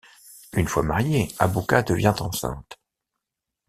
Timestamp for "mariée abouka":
0.81-1.83